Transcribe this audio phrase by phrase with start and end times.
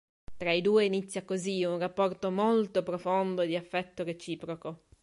[0.35, 4.85] Tra i due inizia così un rapporto molto profondo e di affetto reciproco.